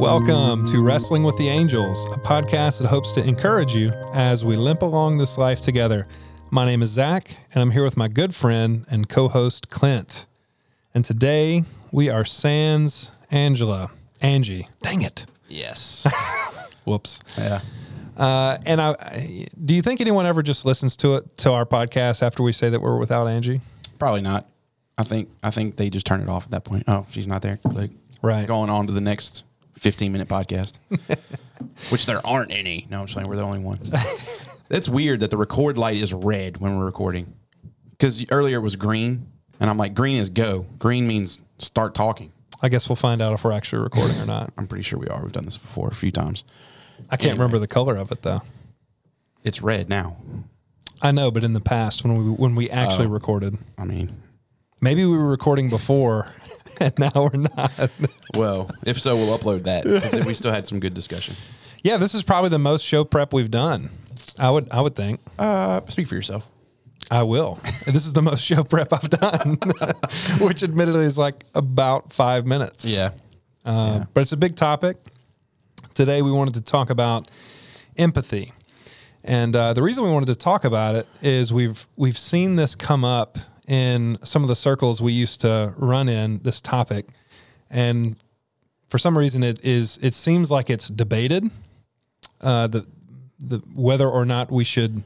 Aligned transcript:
Welcome 0.00 0.64
to 0.68 0.80
Wrestling 0.80 1.24
with 1.24 1.36
the 1.36 1.50
Angels, 1.50 2.06
a 2.06 2.16
podcast 2.16 2.78
that 2.80 2.88
hopes 2.88 3.12
to 3.12 3.22
encourage 3.22 3.74
you 3.74 3.90
as 4.14 4.46
we 4.46 4.56
limp 4.56 4.80
along 4.80 5.18
this 5.18 5.36
life 5.36 5.60
together. 5.60 6.06
My 6.50 6.64
name 6.64 6.80
is 6.80 6.88
Zach, 6.88 7.36
and 7.52 7.60
I'm 7.60 7.70
here 7.70 7.84
with 7.84 7.98
my 7.98 8.08
good 8.08 8.34
friend 8.34 8.86
and 8.88 9.10
co 9.10 9.28
host 9.28 9.68
Clint. 9.68 10.24
And 10.94 11.04
today 11.04 11.64
we 11.92 12.08
are 12.08 12.24
Sans 12.24 13.10
Angela. 13.30 13.90
Angie. 14.22 14.70
Dang 14.80 15.02
it. 15.02 15.26
Yes. 15.48 16.10
Whoops. 16.86 17.20
yeah. 17.36 17.60
Uh, 18.16 18.56
and 18.64 18.80
I, 18.80 19.48
do 19.62 19.74
you 19.74 19.82
think 19.82 20.00
anyone 20.00 20.24
ever 20.24 20.42
just 20.42 20.64
listens 20.64 20.96
to 20.96 21.16
it, 21.16 21.36
to 21.38 21.52
our 21.52 21.66
podcast 21.66 22.22
after 22.22 22.42
we 22.42 22.54
say 22.54 22.70
that 22.70 22.80
we're 22.80 22.96
without 22.96 23.26
Angie? 23.26 23.60
Probably 23.98 24.22
not. 24.22 24.48
I 24.96 25.04
think 25.04 25.28
I 25.42 25.50
think 25.50 25.76
they 25.76 25.90
just 25.90 26.06
turn 26.06 26.22
it 26.22 26.30
off 26.30 26.44
at 26.44 26.52
that 26.52 26.64
point. 26.64 26.84
Oh, 26.88 27.04
she's 27.10 27.28
not 27.28 27.42
there. 27.42 27.58
Click. 27.58 27.90
Right. 28.22 28.46
Going 28.46 28.70
on 28.70 28.86
to 28.86 28.94
the 28.94 29.02
next 29.02 29.44
15 29.80 30.12
minute 30.12 30.28
podcast, 30.28 30.78
which 31.90 32.06
there 32.06 32.24
aren't 32.26 32.52
any. 32.52 32.86
No, 32.90 33.00
I'm 33.02 33.08
saying 33.08 33.26
we're 33.28 33.36
the 33.36 33.42
only 33.42 33.58
one. 33.60 33.78
That's 34.68 34.88
weird 34.88 35.20
that 35.20 35.30
the 35.30 35.36
record 35.36 35.76
light 35.78 35.96
is 35.96 36.12
red 36.14 36.58
when 36.58 36.78
we're 36.78 36.84
recording 36.84 37.32
because 37.90 38.24
earlier 38.30 38.58
it 38.58 38.62
was 38.62 38.76
green, 38.76 39.26
and 39.58 39.68
I'm 39.68 39.76
like, 39.78 39.94
green 39.94 40.16
is 40.18 40.30
go. 40.30 40.66
Green 40.78 41.06
means 41.06 41.40
start 41.58 41.94
talking. 41.94 42.32
I 42.62 42.68
guess 42.68 42.88
we'll 42.88 42.96
find 42.96 43.22
out 43.22 43.32
if 43.32 43.42
we're 43.42 43.52
actually 43.52 43.82
recording 43.82 44.18
or 44.20 44.26
not. 44.26 44.52
I'm 44.58 44.66
pretty 44.66 44.82
sure 44.84 44.98
we 44.98 45.08
are. 45.08 45.22
We've 45.22 45.32
done 45.32 45.46
this 45.46 45.56
before 45.56 45.88
a 45.88 45.94
few 45.94 46.10
times. 46.12 46.44
I 47.10 47.16
can't 47.16 47.22
Anyway. 47.30 47.38
remember 47.38 47.58
the 47.58 47.66
color 47.66 47.96
of 47.96 48.12
it 48.12 48.22
though. 48.22 48.42
It's 49.42 49.62
red 49.62 49.88
now. 49.88 50.18
I 51.02 51.10
know, 51.12 51.30
but 51.30 51.42
in 51.44 51.54
the 51.54 51.60
past 51.60 52.04
when 52.04 52.14
we 52.16 52.30
when 52.30 52.54
we 52.54 52.68
actually 52.68 53.06
Oh. 53.06 53.10
recorded, 53.10 53.56
I 53.78 53.84
mean, 53.84 54.22
maybe 54.80 55.04
we 55.04 55.16
were 55.16 55.28
recording 55.28 55.68
before, 55.70 56.26
and 56.80 56.92
now 56.98 57.10
we're 57.14 57.38
not. 57.56 57.90
well, 58.34 58.70
if 58.84 58.98
so, 59.00 59.16
we'll 59.16 59.36
upload 59.38 59.64
that 59.64 59.84
because 59.84 60.26
we 60.26 60.34
still 60.34 60.52
had 60.52 60.66
some 60.68 60.80
good 60.80 60.94
discussion. 60.94 61.34
yeah, 61.82 61.96
this 61.96 62.14
is 62.14 62.22
probably 62.22 62.50
the 62.50 62.58
most 62.58 62.84
show 62.84 63.04
prep 63.04 63.32
we've 63.32 63.50
done. 63.50 63.90
I 64.38 64.50
would 64.50 64.68
I 64.70 64.80
would 64.80 64.94
think. 64.94 65.20
Uh, 65.38 65.80
speak 65.88 66.06
for 66.08 66.14
yourself. 66.14 66.46
I 67.10 67.22
will. 67.24 67.58
And 67.86 67.94
this 67.96 68.06
is 68.06 68.12
the 68.12 68.22
most 68.22 68.42
show 68.44 68.62
prep 68.62 68.92
I've 68.92 69.10
done, 69.10 69.58
which 70.40 70.62
admittedly 70.62 71.04
is 71.06 71.18
like 71.18 71.44
about 71.54 72.12
five 72.12 72.46
minutes. 72.46 72.84
Yeah. 72.84 73.10
Uh, 73.64 74.04
But 74.14 74.20
it's 74.20 74.32
a 74.32 74.36
big 74.36 74.54
topic. 74.54 74.96
Today 75.94 76.22
we 76.22 76.30
wanted 76.30 76.54
to 76.54 76.60
talk 76.60 76.88
about 76.88 77.28
empathy, 77.96 78.50
and 79.24 79.54
uh, 79.56 79.72
the 79.72 79.82
reason 79.82 80.04
we 80.04 80.10
wanted 80.10 80.26
to 80.26 80.36
talk 80.36 80.64
about 80.64 80.94
it 80.94 81.06
is 81.20 81.52
we've 81.52 81.86
we've 81.96 82.16
seen 82.18 82.56
this 82.56 82.74
come 82.74 83.04
up 83.04 83.38
in 83.70 84.18
some 84.24 84.42
of 84.42 84.48
the 84.48 84.56
circles 84.56 85.00
we 85.00 85.12
used 85.12 85.40
to 85.42 85.72
run 85.76 86.08
in 86.08 86.40
this 86.42 86.60
topic, 86.60 87.06
and 87.70 88.16
for 88.88 88.98
some 88.98 89.16
reason 89.16 89.44
it 89.44 89.64
is 89.64 89.98
it 90.02 90.12
seems 90.12 90.50
like 90.50 90.68
it's 90.68 90.88
debated 90.88 91.48
uh, 92.40 92.66
the 92.66 92.84
the 93.38 93.58
whether 93.72 94.08
or 94.08 94.24
not 94.24 94.50
we 94.50 94.64
should 94.64 95.04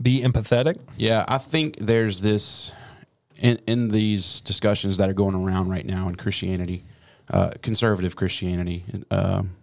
be 0.00 0.22
empathetic. 0.22 0.78
Yeah, 0.96 1.24
I 1.26 1.38
think 1.38 1.76
there's 1.78 2.20
this 2.20 2.72
in 3.36 3.58
in 3.66 3.88
these 3.88 4.40
discussions 4.42 4.96
that 4.98 5.10
are 5.10 5.14
going 5.14 5.34
around 5.34 5.68
right 5.70 5.84
now 5.84 6.08
in 6.08 6.14
Christianity, 6.14 6.84
uh, 7.30 7.50
conservative 7.62 8.14
Christianity, 8.14 8.84
um, 9.10 9.56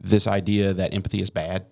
this 0.00 0.26
idea 0.26 0.72
that 0.72 0.92
empathy 0.92 1.22
is 1.22 1.30
bad, 1.30 1.66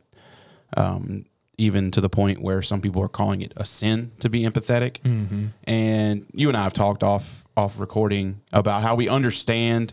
um, 0.77 1.25
even 1.59 1.91
to 1.91 2.01
the 2.01 2.09
point 2.09 2.41
where 2.41 2.63
some 2.63 2.81
people 2.81 3.03
are 3.03 3.09
calling 3.09 3.43
it 3.43 3.53
a 3.57 3.65
sin 3.65 4.13
to 4.21 4.31
be 4.31 4.43
empathetic. 4.45 4.99
And 5.65 6.27
you 6.33 6.49
and 6.49 6.57
I 6.57 6.63
have 6.63 6.73
talked 6.73 7.03
off 7.03 7.45
off 7.57 7.79
recording 7.79 8.41
about 8.53 8.83
how 8.83 8.95
we 8.95 9.09
understand 9.09 9.93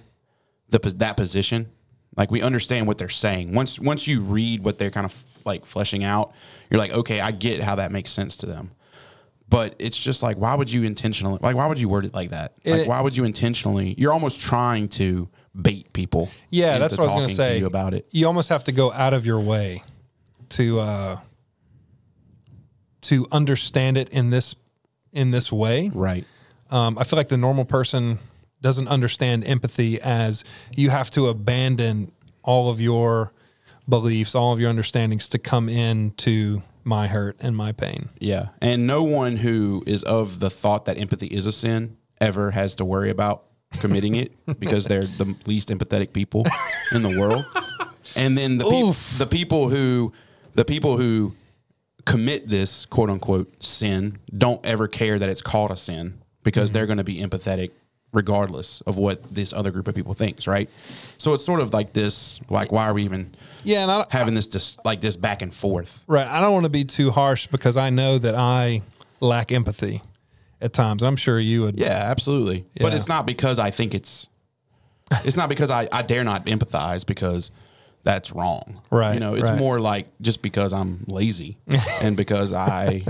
the 0.69 0.79
that 0.97 1.17
position. 1.17 1.69
Like 2.15 2.31
we 2.31 2.41
understand 2.41 2.87
what 2.87 2.97
they're 2.97 3.09
saying. 3.09 3.53
Once 3.53 3.79
once 3.79 4.07
you 4.07 4.21
read 4.21 4.63
what 4.63 4.77
they're 4.77 4.91
kind 4.91 5.05
of 5.05 5.23
like 5.43 5.65
fleshing 5.65 6.03
out, 6.03 6.33
you're 6.69 6.79
like, 6.79 6.93
okay, 6.93 7.19
I 7.19 7.31
get 7.31 7.61
how 7.61 7.75
that 7.75 7.91
makes 7.91 8.11
sense 8.11 8.37
to 8.37 8.45
them. 8.45 8.71
But 9.47 9.75
it's 9.79 10.01
just 10.01 10.23
like, 10.23 10.37
why 10.37 10.55
would 10.55 10.71
you 10.71 10.83
intentionally 10.83 11.39
like 11.41 11.55
why 11.55 11.67
would 11.67 11.79
you 11.79 11.89
word 11.89 12.05
it 12.05 12.13
like 12.13 12.29
that? 12.29 12.53
Like 12.65 12.81
It- 12.81 12.87
why 12.87 13.01
would 13.01 13.15
you 13.17 13.23
intentionally 13.25 13.95
you're 13.97 14.13
almost 14.13 14.39
trying 14.39 14.87
to 14.89 15.27
bait 15.59 15.91
people. 15.93 16.29
Yeah, 16.49 16.79
that's 16.79 16.97
what 16.97 17.03
I 17.09 17.13
was 17.13 17.13
going 17.13 17.29
to 17.29 17.33
say. 17.35 17.59
you 17.59 17.65
about 17.65 17.93
it. 17.93 18.05
You 18.11 18.27
almost 18.27 18.49
have 18.49 18.65
to 18.65 18.71
go 18.73 18.91
out 18.91 19.13
of 19.13 19.25
your 19.25 19.39
way 19.39 19.83
to 20.49 20.79
uh, 20.79 21.19
to 23.05 23.27
understand 23.31 23.97
it 23.97 24.09
in 24.09 24.29
this 24.29 24.55
in 25.11 25.31
this 25.31 25.51
way. 25.51 25.89
Right. 25.93 26.25
Um, 26.69 26.97
I 26.97 27.03
feel 27.03 27.17
like 27.17 27.29
the 27.29 27.37
normal 27.37 27.65
person 27.65 28.19
doesn't 28.61 28.87
understand 28.87 29.45
empathy 29.45 30.01
as 30.01 30.43
you 30.75 30.89
have 30.89 31.09
to 31.11 31.27
abandon 31.27 32.11
all 32.43 32.69
of 32.69 32.81
your 32.81 33.31
beliefs, 33.87 34.35
all 34.35 34.51
of 34.51 34.59
your 34.59 34.69
understandings 34.69 35.29
to 35.29 35.37
come 35.37 35.69
in 35.69 36.11
to 36.11 36.63
my 36.83 37.07
hurt 37.07 37.37
and 37.39 37.55
my 37.55 37.71
pain. 37.71 38.09
Yeah. 38.19 38.49
And 38.61 38.87
no 38.87 39.03
one 39.03 39.37
who 39.37 39.83
is 39.85 40.03
of 40.03 40.39
the 40.39 40.49
thought 40.49 40.85
that 40.85 40.97
empathy 40.97 41.27
is 41.27 41.45
a 41.45 41.51
sin 41.51 41.97
ever 42.19 42.51
has 42.51 42.75
to 42.77 42.85
worry 42.85 43.09
about 43.09 43.43
committing 43.73 44.15
it 44.15 44.33
because 44.59 44.85
they're 44.85 45.05
the 45.05 45.35
least 45.45 45.69
empathetic 45.69 46.13
people 46.13 46.45
in 46.93 47.03
the 47.03 47.19
world. 47.19 47.45
And 48.15 48.37
then 48.37 48.57
the 48.57 48.65
peop 48.65 48.95
the 49.17 49.25
people 49.25 49.69
who 49.69 50.13
the 50.53 50.65
people 50.65 50.97
who 50.97 51.33
commit 52.05 52.47
this 52.47 52.85
quote 52.85 53.09
unquote 53.09 53.63
sin 53.63 54.19
don't 54.35 54.63
ever 54.65 54.87
care 54.87 55.17
that 55.17 55.29
it's 55.29 55.41
called 55.41 55.71
a 55.71 55.77
sin 55.77 56.21
because 56.43 56.71
they're 56.71 56.83
mm-hmm. 56.83 56.89
going 56.89 56.97
to 56.97 57.03
be 57.03 57.17
empathetic 57.17 57.71
regardless 58.13 58.79
of 58.81 58.97
what 58.97 59.21
this 59.33 59.51
other 59.51 59.71
group 59.71 59.87
of 59.89 59.93
people 59.93 60.13
thinks, 60.13 60.47
right? 60.47 60.69
So 61.17 61.33
it's 61.33 61.43
sort 61.43 61.59
of 61.59 61.73
like 61.73 61.93
this 61.93 62.39
like 62.49 62.71
why 62.71 62.87
are 62.87 62.93
we 62.93 63.03
even 63.03 63.33
Yeah, 63.63 63.81
and 63.81 63.91
I, 63.91 64.05
having 64.09 64.33
this 64.33 64.47
dis- 64.47 64.77
like 64.85 65.01
this 65.01 65.17
back 65.17 65.41
and 65.41 65.53
forth? 65.53 66.03
Right. 66.07 66.27
I 66.27 66.39
don't 66.39 66.53
want 66.53 66.63
to 66.63 66.69
be 66.69 66.85
too 66.85 67.11
harsh 67.11 67.47
because 67.47 67.75
I 67.75 67.89
know 67.89 68.17
that 68.17 68.35
I 68.35 68.83
lack 69.19 69.51
empathy 69.51 70.01
at 70.61 70.73
times. 70.73 71.03
I'm 71.03 71.17
sure 71.17 71.39
you 71.39 71.63
would. 71.63 71.77
Yeah, 71.77 71.87
absolutely. 72.09 72.65
But 72.79 72.93
it's 72.93 73.09
not 73.09 73.25
because 73.25 73.59
I 73.59 73.71
think 73.71 73.93
it's 73.93 74.27
it's 75.23 75.37
not 75.37 75.49
because 75.49 75.69
I, 75.69 75.87
I 75.91 76.01
dare 76.01 76.23
not 76.23 76.45
empathize 76.45 77.05
because 77.05 77.51
that's 78.05 78.31
wrong. 78.31 78.81
Right, 78.89 79.15
You 79.15 79.19
know, 79.19 79.33
it's 79.33 79.49
right. 79.49 79.59
more 79.59 79.79
like 79.81 80.07
just 80.21 80.41
because 80.41 80.71
I'm 80.71 81.03
lazy 81.07 81.57
and 82.01 82.15
because 82.15 82.53
I 82.53 83.03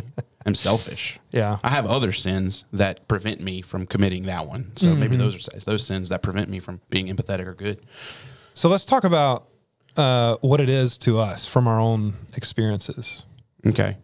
am 0.45 0.55
selfish. 0.55 1.19
Yeah. 1.31 1.59
I 1.63 1.69
have 1.69 1.85
other 1.85 2.11
sins 2.11 2.65
that 2.73 3.07
prevent 3.07 3.41
me 3.41 3.61
from 3.61 3.85
committing 3.85 4.23
that 4.23 4.47
one. 4.47 4.71
So 4.75 4.87
Mm-hmm. 4.87 4.99
maybe 4.99 5.17
those 5.17 5.47
are 5.47 5.59
those 5.59 5.85
sins 5.85 6.09
that 6.09 6.21
prevent 6.23 6.49
me 6.49 6.59
from 6.59 6.81
being 6.89 7.07
empathetic 7.07 7.45
are 7.45 7.53
good. 7.53 7.81
So 8.55 8.67
let's 8.69 8.85
talk 8.85 9.03
about 9.03 9.47
uh, 9.97 10.37
what 10.41 10.59
it 10.61 10.69
is 10.69 10.97
to 10.99 11.19
us 11.19 11.45
from 11.45 11.67
our 11.67 11.79
own 11.79 12.13
experiences. 12.35 13.25
Okay. 13.67 13.97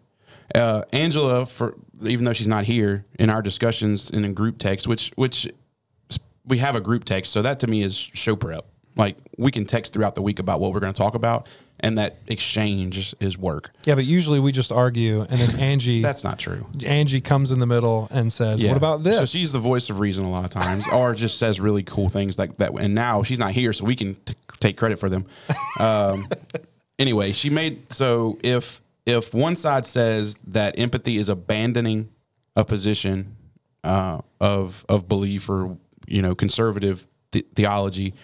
Uh, 0.54 0.82
Angela, 0.92 1.46
for 1.46 1.74
even 2.02 2.24
though 2.26 2.32
she's 2.34 2.46
not 2.48 2.64
here 2.64 3.06
in 3.18 3.30
our 3.30 3.40
discussions 3.42 4.10
and 4.10 4.24
in 4.26 4.34
group 4.34 4.58
text, 4.58 4.86
which 4.86 5.10
which 5.16 5.48
we 6.44 6.58
have 6.58 6.74
a 6.76 6.80
group 6.80 7.04
text, 7.04 7.32
so 7.32 7.40
that 7.40 7.60
to 7.60 7.66
me 7.66 7.82
is 7.82 7.96
show 7.96 8.36
prep. 8.36 8.66
Like 8.96 9.16
we 9.38 9.50
can 9.50 9.64
text 9.64 9.92
throughout 9.92 10.14
the 10.14 10.22
week 10.22 10.38
about 10.38 10.60
what 10.60 10.72
we're 10.72 10.80
going 10.80 10.92
to 10.92 10.98
talk 10.98 11.14
about, 11.14 11.48
and 11.80 11.98
that 11.98 12.16
exchange 12.28 13.14
is 13.20 13.38
work. 13.38 13.70
Yeah, 13.86 13.94
but 13.94 14.04
usually 14.04 14.38
we 14.38 14.52
just 14.52 14.70
argue, 14.70 15.22
and 15.22 15.40
then 15.40 15.50
Angie 15.60 16.02
That's 16.02 16.24
not 16.24 16.38
true. 16.38 16.66
Angie 16.84 17.20
comes 17.20 17.50
in 17.50 17.58
the 17.58 17.66
middle 17.66 18.08
and 18.10 18.32
says, 18.32 18.62
Yeah. 18.62 18.68
"What 18.70 18.76
about 18.76 19.02
this?" 19.04 19.16
So 19.16 19.24
she's 19.24 19.52
the 19.52 19.58
voice 19.58 19.90
of 19.90 19.98
reason 20.00 20.24
a 20.24 20.30
lot 20.30 20.44
of 20.44 20.50
times, 20.50 20.86
or 20.88 21.14
just 21.14 21.38
says 21.38 21.58
really 21.60 21.82
cool 21.82 22.08
things 22.08 22.38
like 22.38 22.58
that. 22.58 22.72
And 22.78 22.94
now 22.94 23.22
she's 23.22 23.38
not 23.38 23.52
here, 23.52 23.72
so 23.72 23.84
we 23.84 23.96
can 23.96 24.14
t- 24.14 24.34
take 24.60 24.76
credit 24.76 24.98
for 24.98 25.08
them. 25.08 25.26
Um, 25.80 26.28
anyway, 26.98 27.32
she 27.32 27.50
made 27.50 27.92
so 27.92 28.38
if 28.42 28.82
if 29.06 29.34
one 29.34 29.56
side 29.56 29.86
says 29.86 30.36
that 30.46 30.78
empathy 30.78 31.16
is 31.16 31.28
abandoning 31.28 32.08
a 32.56 32.64
position 32.64 33.36
uh, 33.84 34.20
of 34.40 34.84
of 34.88 35.08
belief 35.08 35.48
or 35.48 35.76
you 36.06 36.22
know 36.22 36.34
conservative 36.34 37.08
th- 37.32 37.46
theology 37.54 38.14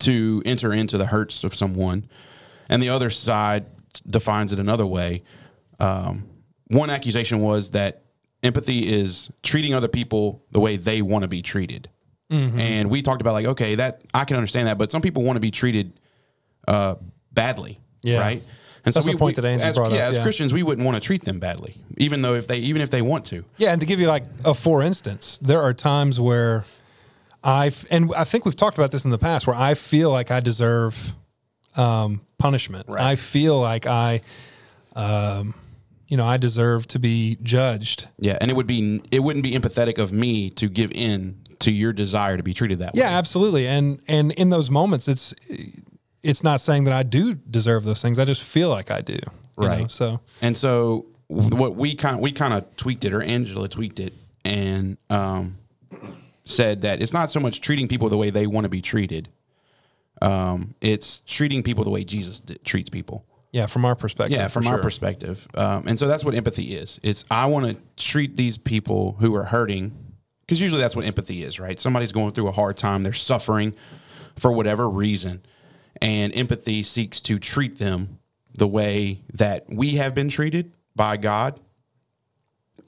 to 0.00 0.42
enter 0.44 0.72
into 0.72 0.98
the 0.98 1.06
hurts 1.06 1.44
of 1.44 1.54
someone, 1.54 2.06
and 2.68 2.82
the 2.82 2.88
other 2.90 3.10
side 3.10 3.66
defines 4.08 4.52
it 4.52 4.58
another 4.58 4.86
way. 4.86 5.22
Um, 5.80 6.28
one 6.68 6.90
accusation 6.90 7.40
was 7.40 7.70
that 7.72 8.02
empathy 8.42 8.86
is 8.92 9.30
treating 9.42 9.72
other 9.74 9.88
people 9.88 10.42
the 10.50 10.60
way 10.60 10.76
they 10.76 11.02
want 11.02 11.22
to 11.22 11.28
be 11.28 11.42
treated, 11.42 11.88
and 12.30 12.90
we 12.90 13.02
talked 13.02 13.20
about 13.20 13.34
like, 13.34 13.46
okay, 13.46 13.76
that 13.76 14.02
I 14.12 14.24
can 14.24 14.36
understand 14.36 14.66
that, 14.68 14.78
but 14.78 14.90
some 14.90 15.00
people 15.02 15.22
want 15.22 15.36
to 15.36 15.40
be 15.40 15.50
treated 15.52 15.98
uh, 16.66 16.96
badly, 17.32 17.78
Yeah. 18.02 18.18
right? 18.18 18.42
And 18.84 18.94
That's 18.94 19.04
the 19.06 19.16
point 19.16 19.34
that 19.36 19.44
Angie 19.44 19.64
as, 19.64 19.76
brought 19.76 19.90
yeah, 19.92 19.98
up, 20.04 20.08
as 20.10 20.16
yeah. 20.16 20.22
Christians, 20.22 20.52
we 20.52 20.62
wouldn't 20.62 20.84
want 20.84 20.94
to 20.96 21.00
treat 21.04 21.22
them 21.24 21.40
badly, 21.40 21.76
even 21.98 22.22
though 22.22 22.34
if 22.34 22.46
they 22.46 22.58
even 22.58 22.82
if 22.82 22.90
they 22.90 23.02
want 23.02 23.24
to. 23.26 23.44
yeah, 23.56 23.72
and 23.72 23.80
to 23.80 23.86
give 23.86 23.98
you 24.00 24.06
like 24.06 24.22
a 24.44 24.54
for 24.54 24.80
instance, 24.82 25.38
there 25.38 25.60
are 25.60 25.72
times 25.74 26.20
where 26.20 26.64
I've 27.46 27.86
and 27.90 28.12
I 28.14 28.24
think 28.24 28.44
we've 28.44 28.56
talked 28.56 28.76
about 28.76 28.90
this 28.90 29.04
in 29.04 29.10
the 29.12 29.18
past 29.18 29.46
where 29.46 29.56
I 29.56 29.74
feel 29.74 30.10
like 30.10 30.30
I 30.30 30.40
deserve 30.40 31.14
um, 31.76 32.20
punishment. 32.38 32.88
Right. 32.88 33.00
I 33.00 33.14
feel 33.14 33.60
like 33.60 33.86
I, 33.86 34.20
um, 34.96 35.54
you 36.08 36.16
know, 36.16 36.26
I 36.26 36.36
deserve 36.38 36.86
to 36.88 36.98
be 36.98 37.38
judged. 37.42 38.08
Yeah, 38.18 38.36
and 38.40 38.50
it 38.50 38.54
would 38.54 38.66
be 38.66 39.00
it 39.12 39.20
wouldn't 39.20 39.42
be 39.44 39.52
empathetic 39.52 39.98
of 39.98 40.12
me 40.12 40.50
to 40.50 40.68
give 40.68 40.90
in 40.92 41.38
to 41.60 41.70
your 41.72 41.92
desire 41.92 42.36
to 42.36 42.42
be 42.42 42.52
treated 42.52 42.80
that 42.80 42.94
Yeah, 42.94 43.04
way. 43.04 43.10
Yeah, 43.12 43.18
absolutely. 43.18 43.66
And 43.68 44.00
and 44.08 44.32
in 44.32 44.50
those 44.50 44.70
moments, 44.70 45.06
it's 45.08 45.32
it's 46.22 46.42
not 46.42 46.60
saying 46.60 46.84
that 46.84 46.92
I 46.92 47.02
do 47.04 47.34
deserve 47.34 47.84
those 47.84 48.02
things. 48.02 48.18
I 48.18 48.24
just 48.24 48.42
feel 48.42 48.68
like 48.70 48.90
I 48.90 49.00
do. 49.00 49.12
you 49.14 49.20
know? 49.56 49.66
Right. 49.68 49.90
So 49.90 50.20
And 50.42 50.56
so 50.56 51.06
what 51.28 51.76
we 51.76 51.94
kind 51.94 52.20
we 52.20 52.32
kind 52.32 52.54
of 52.54 52.76
tweaked 52.76 53.04
it, 53.04 53.12
or 53.12 53.22
Angela 53.22 53.68
tweaked 53.68 54.00
it, 54.00 54.12
and 54.44 54.96
um, 55.10 55.58
said 56.46 56.80
that 56.80 57.02
it's 57.02 57.12
not 57.12 57.30
so 57.30 57.38
much 57.40 57.60
treating 57.60 57.88
people 57.88 58.08
the 58.08 58.16
way 58.16 58.30
they 58.30 58.46
want 58.46 58.64
to 58.64 58.70
be 58.70 58.80
treated. 58.80 59.28
Um, 60.22 60.74
it's 60.80 61.20
treating 61.26 61.62
people 61.62 61.84
the 61.84 61.90
way 61.90 62.02
Jesus 62.02 62.40
d- 62.40 62.56
treats 62.64 62.88
people. 62.88 63.26
yeah, 63.52 63.66
from 63.66 63.84
our 63.84 63.94
perspective. 63.94 64.38
Yeah, 64.38 64.48
from 64.48 64.66
our 64.66 64.74
sure. 64.74 64.82
perspective, 64.82 65.46
um, 65.54 65.86
and 65.86 65.98
so 65.98 66.06
that's 66.06 66.24
what 66.24 66.34
empathy 66.34 66.74
is. 66.74 66.98
It's 67.02 67.24
I 67.30 67.46
want 67.46 67.66
to 67.66 67.76
treat 68.02 68.36
these 68.36 68.56
people 68.56 69.16
who 69.18 69.34
are 69.34 69.44
hurting, 69.44 69.92
because 70.40 70.60
usually 70.60 70.80
that's 70.80 70.96
what 70.96 71.04
empathy 71.04 71.42
is, 71.42 71.60
right? 71.60 71.78
Somebody's 71.78 72.12
going 72.12 72.32
through 72.32 72.48
a 72.48 72.52
hard 72.52 72.76
time, 72.76 73.02
they're 73.02 73.12
suffering 73.12 73.74
for 74.36 74.52
whatever 74.52 74.88
reason, 74.88 75.42
and 76.00 76.34
empathy 76.34 76.82
seeks 76.82 77.20
to 77.22 77.38
treat 77.38 77.78
them 77.78 78.18
the 78.54 78.68
way 78.68 79.20
that 79.34 79.66
we 79.68 79.96
have 79.96 80.14
been 80.14 80.28
treated 80.28 80.72
by 80.94 81.16
God, 81.16 81.60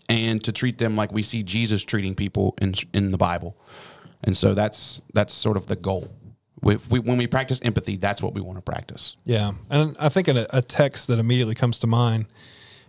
and 0.09 0.43
to 0.45 0.53
treat 0.53 0.79
them 0.79 0.97
like 0.97 1.13
we 1.13 1.23
see 1.23 1.43
Jesus 1.43 1.85
treating 1.85 2.15
people 2.15 2.55
in 2.61 2.75
in 2.93 3.11
the 3.11 3.19
Bible, 3.19 3.57
and 4.25 4.37
so 4.37 4.55
that's 4.55 5.01
that's 5.15 5.33
sort 5.35 5.57
of 5.57 5.67
the 5.67 5.77
goal. 5.77 6.09
We, 6.61 6.77
we, 6.91 6.99
when 6.99 7.19
we 7.19 7.29
practice 7.29 7.61
empathy, 7.63 7.97
that's 7.97 8.21
what 8.21 8.35
we 8.35 8.41
want 8.41 8.59
to 8.59 8.63
practice. 8.63 9.17
Yeah, 9.25 9.53
and 9.71 9.97
I 10.01 10.09
think 10.09 10.27
a, 10.29 10.47
a 10.51 10.61
text 10.61 11.07
that 11.09 11.19
immediately 11.19 11.55
comes 11.55 11.79
to 11.81 11.87
mind 11.87 12.27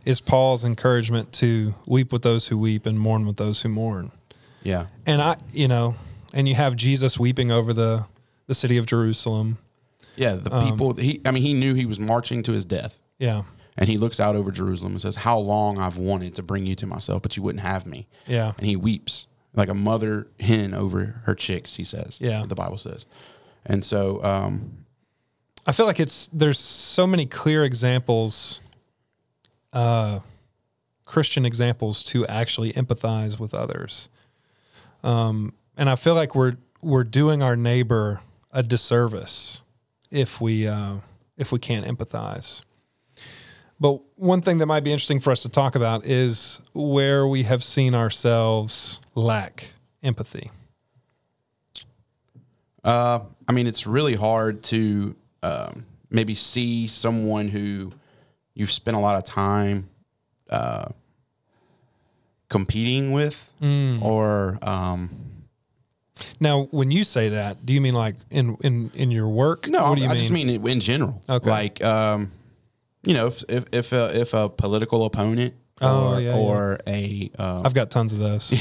is 0.06 0.22
Paul's 0.22 0.64
encouragement 0.64 1.32
to 1.34 1.76
weep 1.86 2.12
with 2.12 2.24
those 2.24 2.48
who 2.48 2.58
weep 2.58 2.86
and 2.88 3.00
mourn 3.00 3.28
with 3.28 3.38
those 3.38 3.62
who 3.62 3.70
mourn. 3.70 4.12
Yeah. 4.64 4.88
And 5.06 5.22
I, 5.22 5.38
you 5.54 5.68
know, 5.68 5.96
and 6.34 6.48
you 6.48 6.56
have 6.56 6.76
Jesus 6.76 7.20
weeping 7.20 7.52
over 7.52 7.74
the 7.74 8.06
the 8.48 8.56
city 8.56 8.78
of 8.78 8.86
Jerusalem. 8.88 9.60
Yeah, 10.16 10.34
the 10.36 10.54
Um, 10.54 10.70
people. 10.72 10.94
He, 10.96 11.22
I 11.26 11.32
mean, 11.32 11.44
he 11.44 11.54
knew 11.54 11.76
he 11.76 11.86
was 11.86 12.00
marching 12.00 12.42
to 12.44 12.52
his 12.54 12.66
death, 12.66 12.98
Yeah, 13.20 13.44
and 13.80 13.90
he 13.90 13.98
looks 13.98 14.20
out 14.20 14.36
over 14.36 14.52
Jerusalem 14.52 14.92
and 14.92 15.02
says, 15.02 15.16
"How 15.16 15.40
long 15.40 15.80
I've 15.80 15.98
wanted 15.98 16.36
to 16.36 16.44
bring 16.44 16.68
you 16.68 16.76
to 16.76 16.86
myself, 16.86 17.24
but 17.24 17.36
you 17.36 17.42
wouldn't 17.42 17.64
have 17.64 17.88
me." 17.88 18.08
yeah, 18.28 18.52
And 18.58 18.68
he 18.68 18.76
weeps 18.76 19.26
like 19.56 19.70
a 19.70 19.74
mother 19.74 20.28
hen 20.40 20.76
over 20.76 21.22
her 21.26 21.34
chicks. 21.34 21.76
He 21.78 21.84
says, 21.84 22.20
Yeah. 22.22 22.46
the 22.46 22.54
Bible 22.56 22.78
says, 22.78 23.08
and 23.66 23.84
so, 23.84 24.24
um, 24.24 24.86
I 25.66 25.72
feel 25.72 25.86
like 25.88 26.00
it's 26.00 26.28
there's 26.28 26.60
so 26.60 27.08
many 27.08 27.26
clear 27.26 27.64
examples, 27.64 28.62
uh, 29.74 30.20
Christian 31.06 31.46
examples 31.46 32.04
to 32.06 32.26
actually 32.28 32.74
empathize 32.74 33.40
with 33.40 33.54
others. 33.54 34.10
Um, 35.04 35.54
and 35.78 35.90
I 35.90 35.96
feel 35.96 36.16
like 36.16 36.36
we're 36.36 36.58
we're 36.82 37.04
doing 37.04 37.42
our 37.44 37.56
neighbor 37.56 38.22
a 38.52 38.64
disservice 38.64 39.64
if 40.12 40.40
we 40.42 40.68
uh, 40.68 40.96
if 41.38 41.52
we 41.52 41.60
can't 41.60 41.86
empathize. 41.86 42.62
But 43.80 44.00
one 44.18 44.42
thing 44.42 44.58
that 44.58 44.66
might 44.66 44.84
be 44.84 44.92
interesting 44.92 45.20
for 45.22 45.32
us 45.32 45.42
to 45.44 45.50
talk 45.50 45.76
about 45.76 46.06
is 46.06 46.60
where 46.74 47.26
we 47.28 47.44
have 47.44 47.64
seen 47.64 47.96
ourselves 47.96 49.00
lack 49.16 49.68
empathy. 50.04 50.52
uh, 52.84 53.20
I 53.48 53.52
mean, 53.52 53.68
it's 53.68 53.86
really 53.88 54.16
hard 54.16 54.64
to 54.64 55.16
um, 55.44 55.86
maybe 56.10 56.36
see 56.36 56.88
someone 56.88 57.48
who 57.50 57.92
you've 58.54 58.72
spent 58.72 58.96
a 58.98 59.00
lot 59.00 59.16
of 59.18 59.24
time 59.26 59.90
uh, 60.50 60.90
competing 62.50 63.12
with, 63.12 63.46
Mm. 63.62 64.02
or 64.02 64.58
um, 64.62 65.10
Now, 66.40 66.64
when 66.72 66.92
you 66.92 67.04
say 67.04 67.30
that, 67.30 67.66
do 67.66 67.74
you 67.74 67.82
mean 67.82 67.94
like 67.94 68.16
in 68.30 68.56
in 68.62 68.92
in 68.94 69.12
your 69.12 69.28
work? 69.28 69.68
No, 69.68 69.90
what 69.90 69.96
do 69.96 70.02
you 70.02 70.08
I 70.08 70.12
mean? 70.14 70.20
just 70.20 70.32
mean 70.32 70.50
in 70.68 70.80
general. 70.80 71.22
Okay. 71.30 71.50
Like, 71.50 71.84
um, 71.84 72.32
you 73.04 73.14
know, 73.14 73.28
if 73.28 73.44
if 73.50 73.66
if 73.72 73.92
a, 73.94 74.20
if 74.20 74.34
a 74.34 74.50
political 74.50 75.06
opponent 75.06 75.54
Oh, 75.82 76.10
or 76.16 76.20
yeah, 76.20 76.30
yeah. 76.32 76.36
or 76.36 76.80
a 76.88 77.32
uh, 77.40 77.62
I've 77.64 77.74
got 77.74 77.90
tons 77.90 78.12
of 78.12 78.20
those. 78.20 78.52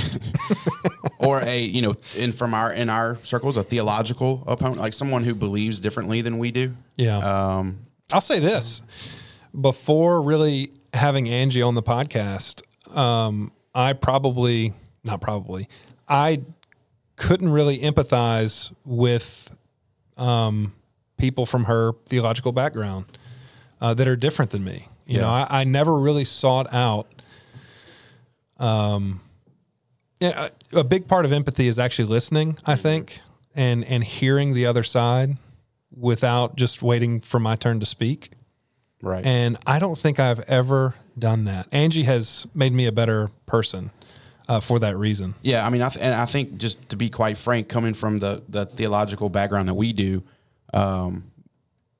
or 1.18 1.40
a 1.40 1.60
you 1.60 1.82
know 1.82 1.94
in 2.16 2.30
from 2.32 2.54
our 2.54 2.72
in 2.72 2.88
our 2.88 3.18
circles 3.24 3.56
a 3.56 3.64
theological 3.64 4.44
opponent 4.46 4.78
like 4.80 4.92
someone 4.94 5.24
who 5.24 5.34
believes 5.34 5.80
differently 5.80 6.20
than 6.20 6.38
we 6.38 6.52
do. 6.52 6.76
Yeah. 6.96 7.18
Um, 7.18 7.80
I'll 8.12 8.20
say 8.20 8.38
this 8.38 8.82
before 9.58 10.22
really 10.22 10.70
having 10.94 11.28
Angie 11.28 11.62
on 11.62 11.74
the 11.74 11.82
podcast, 11.82 12.62
um, 12.96 13.50
I 13.74 13.92
probably, 13.94 14.72
not 15.04 15.20
probably, 15.20 15.68
I 16.08 16.42
couldn't 17.16 17.50
really 17.50 17.80
empathize 17.80 18.72
with 18.84 19.50
um, 20.16 20.72
people 21.18 21.46
from 21.46 21.64
her 21.64 21.92
theological 22.06 22.52
background 22.52 23.06
uh, 23.80 23.94
that 23.94 24.08
are 24.08 24.16
different 24.16 24.50
than 24.50 24.64
me. 24.64 24.88
You 25.06 25.20
know, 25.20 25.28
I, 25.28 25.60
I 25.60 25.64
never 25.64 25.98
really 25.98 26.24
sought 26.24 26.72
out. 26.72 27.06
Um, 28.58 29.20
a, 30.20 30.50
a 30.72 30.84
big 30.84 31.08
part 31.08 31.24
of 31.24 31.32
empathy 31.32 31.66
is 31.66 31.78
actually 31.78 32.06
listening, 32.08 32.58
I 32.66 32.76
think, 32.76 33.20
and 33.54 33.84
and 33.84 34.04
hearing 34.04 34.52
the 34.54 34.66
other 34.66 34.82
side 34.82 35.36
without 35.94 36.56
just 36.56 36.82
waiting 36.82 37.20
for 37.20 37.38
my 37.40 37.56
turn 37.56 37.80
to 37.80 37.86
speak. 37.86 38.30
right. 39.02 39.24
And 39.24 39.56
I 39.66 39.78
don't 39.78 39.96
think 39.98 40.20
I've 40.20 40.40
ever 40.40 40.94
done 41.18 41.44
that. 41.44 41.66
Angie 41.72 42.02
has 42.04 42.46
made 42.54 42.72
me 42.72 42.86
a 42.86 42.92
better 42.92 43.30
person 43.46 43.90
uh, 44.48 44.60
for 44.60 44.78
that 44.80 44.96
reason. 44.96 45.34
Yeah, 45.42 45.64
I 45.66 45.70
mean, 45.70 45.82
I 45.82 45.88
th- 45.88 46.04
and 46.04 46.14
I 46.14 46.26
think 46.26 46.58
just 46.58 46.88
to 46.90 46.96
be 46.96 47.08
quite 47.10 47.38
frank, 47.38 47.68
coming 47.68 47.94
from 47.94 48.18
the 48.18 48.42
the 48.48 48.66
theological 48.66 49.28
background 49.30 49.68
that 49.68 49.74
we 49.74 49.92
do, 49.92 50.22
um, 50.74 51.30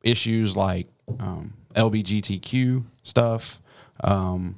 issues 0.03 0.57
like 0.57 0.89
um, 1.19 1.55
LBGTQ 1.75 2.83
stuff, 3.03 3.61
um, 4.03 4.57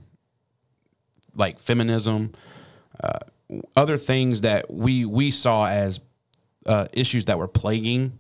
like 1.35 1.59
feminism, 1.59 2.33
uh, 3.03 3.19
other 3.77 3.97
things 3.97 4.43
that 4.43 4.73
we 4.73 5.05
we 5.05 5.31
saw 5.31 5.67
as 5.69 6.01
uh, 6.67 6.87
issues 6.93 7.25
that 7.27 7.39
were 7.39 7.49
plaguing 7.49 8.19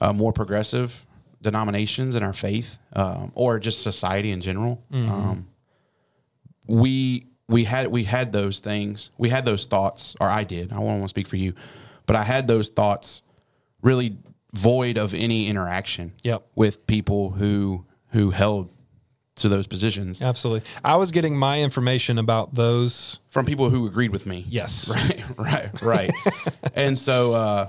uh, 0.00 0.12
more 0.12 0.32
progressive 0.32 1.06
denominations 1.42 2.14
in 2.14 2.22
our 2.22 2.32
faith, 2.34 2.76
um, 2.94 3.32
or 3.34 3.58
just 3.58 3.82
society 3.82 4.30
in 4.32 4.40
general. 4.40 4.82
Um, 4.92 5.46
we 6.66 7.26
we 7.48 7.64
had 7.64 7.88
we 7.88 8.04
had 8.04 8.32
those 8.32 8.60
things 8.60 9.10
we 9.18 9.28
had 9.28 9.44
those 9.44 9.64
thoughts 9.64 10.14
or 10.20 10.28
i 10.28 10.44
did 10.44 10.72
i 10.72 10.78
will 10.78 10.86
not 10.86 10.92
want 10.98 11.02
to 11.04 11.08
speak 11.08 11.26
for 11.26 11.34
you 11.36 11.52
but 12.06 12.14
i 12.14 12.22
had 12.22 12.46
those 12.46 12.68
thoughts 12.68 13.22
really 13.82 14.16
void 14.54 14.96
of 14.98 15.14
any 15.14 15.48
interaction 15.48 16.12
Yep. 16.22 16.46
with 16.54 16.86
people 16.86 17.30
who 17.30 17.84
who 18.12 18.30
held 18.30 18.70
to 19.36 19.48
those 19.48 19.66
positions 19.66 20.20
Absolutely. 20.20 20.68
I 20.84 20.96
was 20.96 21.10
getting 21.12 21.36
my 21.36 21.60
information 21.62 22.18
about 22.18 22.54
those. 22.54 23.20
from 23.30 23.46
people 23.46 23.70
who 23.70 23.86
agreed 23.86 24.10
with 24.10 24.26
me 24.26 24.44
Yes. 24.48 24.88
right 25.38 25.38
right 25.38 25.82
right 25.82 26.10
and 26.74 26.98
so 26.98 27.32
uh 27.32 27.68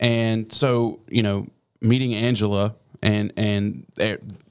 and 0.00 0.50
so 0.52 1.00
you 1.08 1.22
know 1.22 1.46
meeting 1.80 2.14
angela 2.14 2.74
and 3.02 3.32
and 3.36 3.84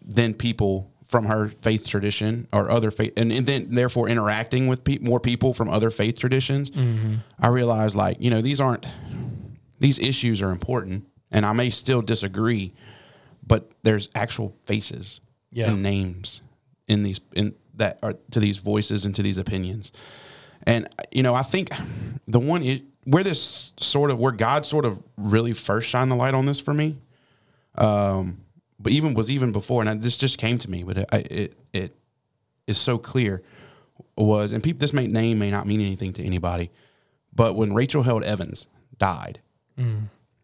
then 0.04 0.34
people 0.34 0.92
from 1.08 1.26
her 1.26 1.50
faith 1.62 1.88
tradition 1.88 2.48
or 2.54 2.70
other 2.70 2.92
faith 2.92 3.14
and, 3.18 3.32
and 3.32 3.46
then 3.46 3.68
therefore 3.74 4.08
interacting 4.08 4.68
with 4.68 4.84
pe- 4.84 5.00
more 5.00 5.20
people 5.20 5.54
from 5.54 5.70
other 5.70 5.90
faith 5.90 6.18
traditions 6.20 6.72
i 7.40 7.48
realized 7.48 7.96
like 7.96 8.18
you 8.20 8.30
know 8.30 8.42
these 8.42 8.60
aren't 8.62 8.86
these 9.80 9.98
issues 10.00 10.42
are 10.42 10.52
important 10.52 11.06
and 11.32 11.46
i 11.46 11.54
may 11.54 11.70
still 11.70 12.02
disagree 12.02 12.74
but 13.52 13.70
there's 13.84 14.08
actual 14.16 14.50
faces 14.66 15.20
Yeah. 15.52 15.70
and 15.72 15.84
names 15.84 16.42
in 16.88 17.04
these 17.04 17.20
in 17.34 17.54
that 17.76 18.00
are 18.02 18.14
to 18.32 18.40
these 18.40 18.60
voices 18.60 19.06
and 19.06 19.14
to 19.16 19.22
these 19.24 19.38
opinions 19.38 19.92
and 20.64 20.88
you 21.12 21.24
know, 21.24 21.34
I 21.34 21.44
think 21.44 21.70
the 22.28 22.40
one 22.40 22.62
i 22.64 22.82
where 23.04 23.24
this 23.24 23.74
sort 23.78 24.12
of 24.12 24.20
where 24.20 24.32
God 24.32 24.66
sort 24.66 24.86
of 24.86 25.02
really 25.18 25.54
first 25.54 25.90
shined 25.90 26.12
the 26.12 26.16
light 26.16 26.36
on 26.36 26.46
this 26.46 26.60
for 26.60 26.74
me, 26.74 27.00
um, 27.76 28.42
but 28.80 28.92
even 28.92 29.16
was 29.16 29.30
even 29.32 29.52
before, 29.52 29.82
and 29.82 29.90
I, 29.90 29.96
this 29.96 30.18
just 30.18 30.38
came 30.38 30.58
to 30.60 30.70
me, 30.70 30.84
but 30.84 30.98
it 31.00 31.10
I, 31.12 31.18
it, 31.42 31.54
it 31.74 31.96
is 32.68 32.78
so 32.78 32.98
clear 33.00 33.42
was, 34.16 34.52
and 34.52 34.62
people, 34.64 34.80
this 34.80 34.94
may 34.94 35.08
name 35.08 35.40
may 35.40 35.50
not 35.50 35.66
mean 35.66 35.82
anything 35.82 36.14
to 36.14 36.24
anybody, 36.24 36.70
but 37.34 37.56
when 37.56 37.74
Rachel 37.74 38.04
Held 38.04 38.24
Evans 38.24 38.68
died, 39.00 39.40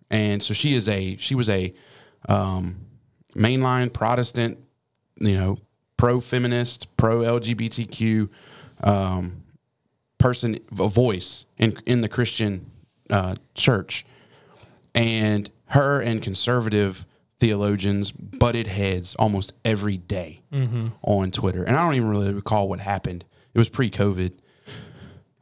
and 0.10 0.42
so 0.42 0.54
she 0.56 0.74
is 0.74 0.90
a 0.90 1.16
she 1.18 1.36
was 1.36 1.48
a 1.48 1.74
um, 2.28 2.87
mainline 3.38 3.94
Protestant, 3.94 4.58
you 5.20 5.38
know, 5.38 5.58
pro 5.96 6.20
feminist, 6.20 6.96
pro 6.98 7.20
LGBTQ 7.20 8.30
um, 8.84 9.44
person, 10.18 10.60
a 10.78 10.88
voice 10.88 11.46
in 11.58 11.78
in 11.86 12.02
the 12.02 12.10
Christian 12.10 12.70
uh, 13.10 13.36
church, 13.54 14.06
and 14.96 15.50
her 15.68 16.02
and 16.02 16.22
conservative 16.22 17.06
theologians 17.40 18.12
butted 18.12 18.68
heads 18.68 19.16
almost 19.16 19.54
every 19.64 19.98
day 19.98 20.42
on 21.04 21.30
Twitter. 21.30 21.64
And 21.64 21.76
I 21.76 21.86
don't 21.86 21.94
even 21.96 22.10
really 22.10 22.34
recall 22.34 22.68
what 22.68 22.80
happened. 22.80 23.26
It 23.54 23.60
was 23.60 23.70
pre-COVID, 23.70 24.32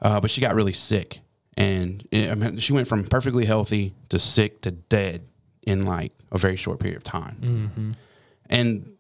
uh, 0.01 0.19
but 0.19 0.29
she 0.29 0.41
got 0.41 0.55
really 0.55 0.73
sick, 0.73 1.21
and 1.55 2.05
eh, 2.11 2.29
I 2.29 2.35
mean, 2.35 2.57
she 2.57 2.73
went 2.73 2.87
from 2.87 3.05
perfectly 3.05 3.45
healthy 3.45 3.93
to 4.09 4.19
sick 4.19 4.61
to 4.61 4.71
dead 4.71 5.21
in 5.65 5.86
like 5.86 6.13
a 6.31 6.38
very 6.38 6.55
short 6.55 6.79
period 6.79 6.98
of 6.98 7.03
time. 7.03 7.95
And 8.50 8.91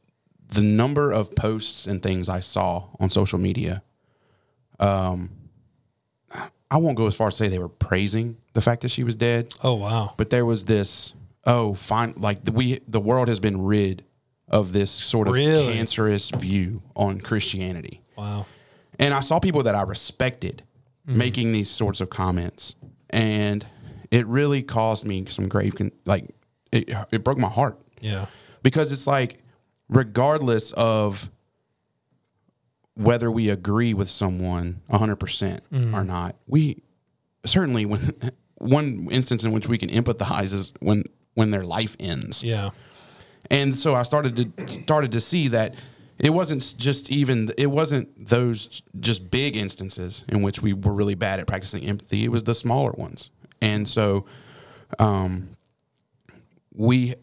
the 0.47 0.61
number 0.61 1.11
of 1.11 1.35
posts 1.35 1.87
and 1.87 2.01
things 2.01 2.29
I 2.29 2.39
saw 2.39 2.85
on 2.99 3.09
social 3.09 3.39
media, 3.39 3.83
um, 4.79 5.29
I 6.71 6.77
won't 6.77 6.97
go 6.97 7.07
as 7.07 7.15
far 7.15 7.27
as 7.27 7.35
say 7.35 7.47
they 7.47 7.59
were 7.59 7.69
praising 7.69 8.37
the 8.53 8.61
fact 8.61 8.81
that 8.81 8.89
she 8.89 9.03
was 9.03 9.15
dead, 9.15 9.53
Oh 9.63 9.75
wow. 9.75 10.13
but 10.17 10.29
there 10.29 10.45
was 10.45 10.65
this, 10.65 11.13
oh, 11.45 11.73
fine, 11.75 12.13
like 12.17 12.43
the, 12.45 12.51
we 12.51 12.79
the 12.87 12.99
world 12.99 13.27
has 13.27 13.39
been 13.39 13.63
rid 13.63 14.03
of 14.47 14.73
this 14.73 14.91
sort 14.91 15.27
of 15.27 15.33
Really? 15.35 15.73
cancerous 15.73 16.29
view 16.31 16.81
on 16.95 17.19
Christianity. 17.21 18.01
Wow. 18.17 18.45
And 18.99 19.13
I 19.13 19.19
saw 19.19 19.39
people 19.39 19.63
that 19.63 19.75
I 19.75 19.83
respected 19.83 20.63
making 21.07 21.51
these 21.51 21.69
sorts 21.69 22.01
of 22.01 22.09
comments, 22.09 22.75
and 23.11 23.63
it 24.09 24.25
really 24.25 24.63
caused 24.63 25.05
me 25.05 25.25
some 25.27 25.47
grave, 25.47 25.75
con- 25.75 25.91
like 26.05 26.25
it, 26.71 26.89
it 27.11 27.23
broke 27.23 27.37
my 27.37 27.49
heart 27.49 27.79
Yeah. 28.01 28.25
because 28.63 28.91
it's 28.91 29.07
like, 29.07 29.41
regardless 29.89 30.71
of 30.73 31.29
whether 32.95 33.29
we 33.29 33.49
agree 33.49 33.93
with 33.93 34.09
someone 34.09 34.81
100% 34.89 35.93
or 35.93 36.03
not, 36.03 36.35
we 36.47 36.81
certainly 37.45 37.85
when 37.85 38.13
one 38.57 39.07
instance 39.11 39.43
in 39.43 39.51
which 39.51 39.67
we 39.67 39.77
can 39.77 39.89
empathize 39.89 40.53
is 40.53 40.73
when 40.79 41.03
when 41.33 41.51
their 41.51 41.65
life 41.65 41.95
ends. 41.99 42.43
Yeah. 42.43 42.69
And 43.51 43.75
so 43.77 43.93
I 43.95 44.03
started 44.03 44.55
to 44.57 44.67
started 44.67 45.11
to 45.11 45.21
see 45.21 45.49
that 45.49 45.75
it 46.17 46.29
wasn't 46.29 46.73
just 46.77 47.11
even 47.11 47.51
it 47.57 47.67
wasn't 47.67 48.29
those 48.29 48.81
just 48.99 49.29
big 49.29 49.57
instances 49.57 50.23
in 50.29 50.41
which 50.41 50.61
we 50.61 50.71
were 50.73 50.93
really 50.93 51.15
bad 51.15 51.39
at 51.41 51.47
practicing 51.47 51.83
empathy. 51.83 52.23
It 52.23 52.29
was 52.29 52.45
the 52.45 52.55
smaller 52.55 52.91
ones. 52.93 53.29
And 53.61 53.87
so 53.87 54.25
um 54.99 55.49
we 56.75 57.15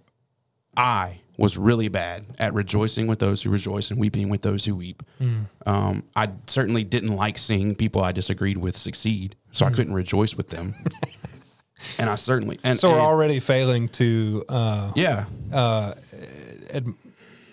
I 0.76 1.18
was 1.38 1.56
really 1.58 1.88
bad 1.88 2.24
at 2.38 2.52
rejoicing 2.54 3.06
with 3.06 3.18
those 3.18 3.42
who 3.42 3.50
rejoice 3.50 3.90
and 3.90 3.98
weeping 3.98 4.28
with 4.28 4.42
those 4.42 4.64
who 4.64 4.76
weep. 4.76 5.02
Um, 5.66 6.04
I 6.14 6.28
certainly 6.46 6.84
didn't 6.84 7.14
like 7.16 7.38
seeing 7.38 7.74
people 7.74 8.02
I 8.02 8.12
disagreed 8.12 8.58
with 8.58 8.76
succeed, 8.76 9.34
so 9.50 9.66
I 9.66 9.70
couldn't 9.70 9.94
rejoice 9.94 10.34
with 10.34 10.48
them. 10.50 10.74
and 11.98 12.08
I 12.10 12.14
certainly 12.16 12.58
and 12.62 12.78
So 12.78 12.90
we're 12.90 12.96
and- 12.96 13.06
already 13.06 13.40
failing 13.40 13.88
to 13.90 14.44
uh, 14.48 14.92
yeah 14.94 15.24
ad- 15.52 16.94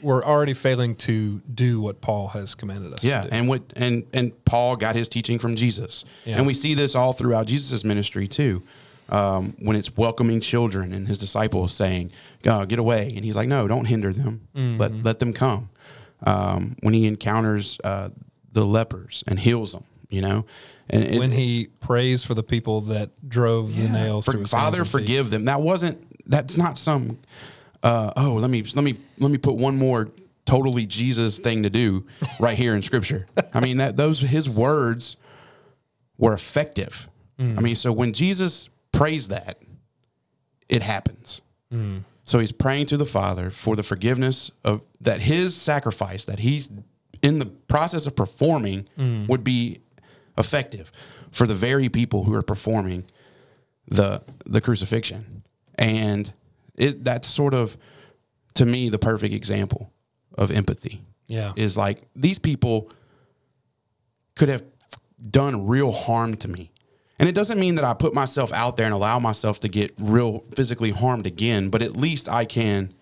we're 0.01 0.23
already 0.23 0.53
failing 0.53 0.95
to 0.95 1.41
do 1.53 1.81
what 1.81 1.99
Paul 1.99 2.29
has 2.29 2.55
commanded 2.55 2.93
us. 2.93 3.03
Yeah, 3.03 3.25
and 3.31 3.49
what 3.49 3.63
and 3.75 4.05
and 4.13 4.31
Paul 4.45 4.75
got 4.77 4.95
his 4.95 5.09
teaching 5.09 5.39
from 5.39 5.55
Jesus, 5.55 6.05
Yeah. 6.25 6.37
and 6.37 6.47
we 6.47 6.53
see 6.53 6.73
this 6.73 6.95
all 6.95 7.11
throughout 7.11 7.47
Jesus' 7.47 7.83
ministry 7.83 8.27
too. 8.27 8.63
Um, 9.11 9.55
when 9.59 9.75
it's 9.75 9.95
welcoming 9.97 10.39
children 10.39 10.93
and 10.93 11.07
his 11.07 11.17
disciples 11.17 11.73
saying, 11.73 12.11
"Go 12.43 12.65
get 12.65 12.79
away," 12.79 13.13
and 13.15 13.25
he's 13.25 13.35
like, 13.35 13.47
"No, 13.47 13.67
don't 13.67 13.85
hinder 13.85 14.13
them. 14.13 14.41
Let 14.55 15.03
let 15.03 15.19
them 15.19 15.33
come." 15.33 15.69
Um, 16.23 16.75
when 16.81 16.93
he 16.93 17.05
encounters 17.07 17.77
uh, 17.83 18.09
the 18.51 18.65
lepers 18.65 19.23
and 19.27 19.39
heals 19.39 19.71
them, 19.71 19.83
you 20.09 20.21
know, 20.21 20.45
and 20.89 21.03
it- 21.03 21.17
when 21.19 21.31
he 21.31 21.67
prays 21.79 22.23
for 22.23 22.33
the 22.33 22.43
people 22.43 22.81
that 22.81 23.09
drove 23.27 23.75
the 23.75 23.89
nails 23.89 24.25
for, 24.25 24.31
through 24.31 24.41
his 24.41 24.51
Father, 24.51 24.79
and 24.79 24.87
feet. 24.87 24.91
forgive 24.91 25.29
them. 25.29 25.45
That 25.45 25.61
wasn't. 25.61 25.97
That's 26.29 26.57
not 26.57 26.77
some. 26.77 27.17
Uh, 27.81 28.11
oh, 28.17 28.33
let 28.35 28.49
me 28.51 28.63
let 28.75 28.83
me 28.83 28.95
let 29.17 29.31
me 29.31 29.37
put 29.37 29.55
one 29.55 29.77
more 29.77 30.09
totally 30.45 30.85
Jesus 30.85 31.37
thing 31.39 31.63
to 31.63 31.69
do 31.69 32.05
right 32.39 32.57
here 32.57 32.75
in 32.75 32.81
Scripture. 32.81 33.27
I 33.53 33.59
mean 33.61 33.77
that 33.77 33.97
those 33.97 34.19
his 34.19 34.49
words 34.49 35.15
were 36.17 36.33
effective. 36.33 37.07
Mm. 37.39 37.57
I 37.57 37.61
mean, 37.61 37.75
so 37.75 37.93
when 37.93 38.11
Jesus 38.13 38.69
prays 38.99 39.27
that, 39.29 39.55
it 40.67 40.83
happens. 40.83 41.41
Mm. 41.73 42.03
So 42.23 42.39
he's 42.39 42.51
praying 42.51 42.87
to 42.87 42.97
the 42.97 43.05
Father 43.05 43.49
for 43.49 43.75
the 43.75 43.83
forgiveness 43.83 44.51
of 44.63 44.81
that 45.01 45.21
his 45.21 45.55
sacrifice 45.55 46.25
that 46.25 46.39
he's 46.39 46.69
in 47.21 47.39
the 47.39 47.45
process 47.45 48.05
of 48.05 48.15
performing 48.15 48.87
Mm. 48.97 49.27
would 49.29 49.43
be 49.43 49.79
effective 50.37 50.91
for 51.31 51.47
the 51.47 51.55
very 51.55 51.89
people 51.89 52.23
who 52.25 52.33
are 52.33 52.43
performing 52.43 53.03
the 53.87 54.21
the 54.45 54.61
crucifixion. 54.61 55.43
And 55.75 56.33
it 56.75 57.03
that's 57.03 57.27
sort 57.27 57.53
of 57.53 57.77
to 58.53 58.65
me 58.65 58.89
the 58.89 58.99
perfect 58.99 59.33
example 59.33 59.91
of 60.37 60.51
empathy. 60.51 61.01
Yeah. 61.27 61.53
Is 61.55 61.77
like 61.77 62.01
these 62.15 62.39
people 62.39 62.91
could 64.35 64.49
have 64.49 64.63
done 65.31 65.67
real 65.67 65.91
harm 65.91 66.35
to 66.37 66.47
me. 66.47 66.71
And 67.19 67.27
it 67.27 67.35
doesn't 67.35 67.59
mean 67.59 67.75
that 67.75 67.83
I 67.83 67.93
put 67.93 68.13
myself 68.13 68.51
out 68.53 68.77
there 68.77 68.85
and 68.85 68.95
allow 68.95 69.19
myself 69.19 69.59
to 69.61 69.67
get 69.67 69.93
real 69.99 70.39
physically 70.55 70.91
harmed 70.91 71.25
again, 71.25 71.69
but 71.69 71.81
at 71.81 71.97
least 71.97 72.29
I 72.29 72.45
can 72.45 72.93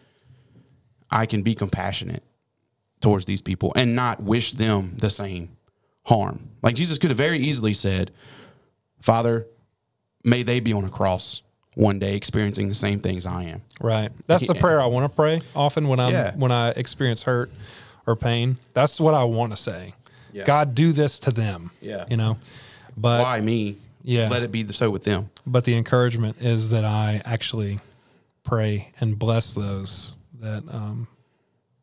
I 1.10 1.26
can 1.26 1.42
be 1.42 1.56
compassionate 1.56 2.24
towards 3.00 3.26
these 3.26 3.42
people 3.42 3.72
and 3.76 3.96
not 3.96 4.22
wish 4.22 4.52
them 4.54 4.96
the 4.98 5.10
same 5.10 5.50
harm. 6.04 6.50
Like 6.62 6.76
Jesus 6.76 6.98
could 6.98 7.12
have 7.12 7.18
very 7.18 7.38
easily 7.40 7.74
said, 7.74 8.12
"Father, 9.02 9.46
may 10.24 10.44
they 10.44 10.60
be 10.60 10.74
on 10.74 10.84
a 10.84 10.90
cross 10.90 11.44
one 11.76 12.00
day 12.00 12.16
experiencing 12.16 12.68
the 12.70 12.76
same 12.76 13.00
things 13.00 13.26
I 13.26 13.44
am." 13.44 13.62
Right. 13.80 14.12
That's 14.26 14.48
the 14.48 14.56
prayer 14.56 14.82
I 14.82 14.88
want 14.88 15.10
to 15.10 15.16
pray 15.16 15.42
often 15.56 15.88
when 15.88 16.00
I'm 16.00 16.12
Yeah. 16.12 16.36
when 16.36 16.52
I 16.52 16.70
experience 16.70 17.24
hurt 17.24 17.52
or 18.08 18.16
pain. 18.16 18.58
That's 18.74 19.00
what 19.00 19.14
I 19.14 19.24
want 19.26 19.54
to 19.54 19.58
say. 19.58 19.94
Yeah. 20.34 20.44
God, 20.44 20.74
do 20.76 20.92
this 20.92 21.20
to 21.20 21.32
them. 21.32 21.72
Yeah. 21.82 22.06
You 22.10 22.18
know. 22.18 22.38
But 22.98 23.22
Why 23.22 23.40
me? 23.42 23.78
Yeah. 24.08 24.30
Let 24.30 24.42
it 24.42 24.52
be 24.54 24.66
so 24.72 24.90
with 24.90 25.04
them. 25.04 25.30
but 25.46 25.66
the 25.66 25.76
encouragement 25.76 26.38
is 26.42 26.70
that 26.70 26.86
I 26.86 27.22
actually 27.26 27.80
pray 28.46 28.94
and 29.02 29.20
bless 29.20 29.54
those 29.54 30.16
that 30.40 30.64
um, 30.74 31.08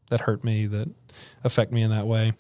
that 0.09 0.21
hurt 0.21 0.43
me, 0.43 0.65
that 0.67 0.89
affect 1.45 1.71
me 1.71 1.83
in 1.83 1.91
that 1.91 2.07
way. 2.07 2.33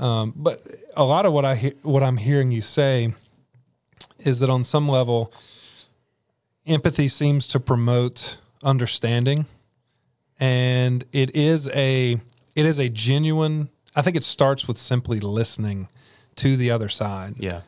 Um, 0.00 0.32
but 0.34 0.66
a 0.96 1.04
lot 1.04 1.26
of 1.26 1.32
what 1.32 1.44
I 1.44 1.54
he- 1.54 1.74
what 1.82 2.02
I'm 2.02 2.16
hearing 2.16 2.50
you 2.50 2.60
say 2.60 3.12
is 4.18 4.40
that 4.40 4.50
on 4.50 4.64
some 4.64 4.88
level, 4.88 5.32
empathy 6.66 7.06
seems 7.06 7.46
to 7.48 7.60
promote 7.60 8.38
understanding, 8.64 9.46
and 10.40 11.04
it 11.12 11.36
is 11.36 11.68
a 11.68 12.14
it 12.56 12.66
is 12.66 12.80
a 12.80 12.88
genuine. 12.88 13.68
I 13.94 14.02
think 14.02 14.16
it 14.16 14.24
starts 14.24 14.66
with 14.66 14.76
simply 14.78 15.20
listening 15.20 15.86
to 16.36 16.56
the 16.56 16.72
other 16.72 16.88
side. 16.88 17.34
Yeah. 17.38 17.60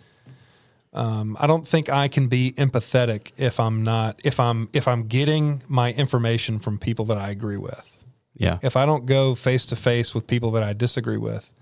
Um, 0.97 1.37
I 1.39 1.47
don't 1.47 1.67
think 1.67 1.91
I 1.91 2.09
can 2.09 2.29
be 2.29 2.53
empathetic 2.53 3.33
if 3.37 3.61
I'm 3.61 3.83
not 3.83 4.19
if 4.25 4.41
I'm 4.41 4.69
if 4.73 4.89
I'm 4.89 5.07
getting 5.07 5.63
my 5.69 5.93
information 5.93 6.59
from 6.59 6.79
people 6.79 7.05
that 7.07 7.19
I 7.19 7.29
agree 7.31 7.59
with. 7.59 8.05
Yeah. 8.35 8.59
If 8.63 8.77
I 8.77 8.87
don't 8.87 9.07
go 9.07 9.35
face 9.35 9.67
to 9.67 9.77
face 9.77 10.15
with 10.15 10.27
people 10.27 10.51
that 10.53 10.63
I 10.63 10.73
disagree 10.73 11.19
with, 11.19 11.53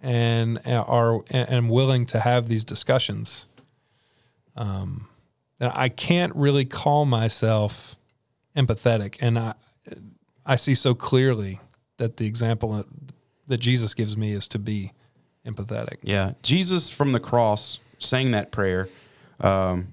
and 0.00 0.60
are 0.66 1.22
and 1.30 1.50
am 1.50 1.68
willing 1.68 2.06
to 2.06 2.20
have 2.20 2.48
these 2.48 2.64
discussions, 2.64 3.48
um, 4.56 5.08
I 5.60 5.88
can't 5.88 6.34
really 6.36 6.64
call 6.64 7.06
myself 7.06 7.96
empathetic. 8.56 9.16
And 9.20 9.38
I 9.38 9.54
I 10.44 10.54
see 10.56 10.76
so 10.76 10.94
clearly 10.94 11.58
that 11.96 12.18
the 12.18 12.26
example 12.26 12.84
that 13.48 13.58
Jesus 13.58 13.94
gives 13.94 14.16
me 14.16 14.32
is 14.32 14.46
to 14.48 14.60
be 14.60 14.92
empathetic. 15.44 15.96
Yeah, 16.02 16.32
Jesus 16.42 16.90
from 16.90 17.12
the 17.12 17.20
cross 17.20 17.80
saying 17.98 18.32
that 18.32 18.50
prayer, 18.50 18.88
um, 19.40 19.88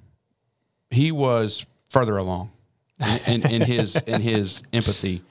he 0.89 1.11
was 1.11 1.65
further 1.89 2.17
along 2.17 2.51
in, 3.27 3.43
in, 3.43 3.51
in 3.51 3.61
his 3.61 3.95
in 3.95 4.21
his 4.21 4.63
empathy 4.71 5.21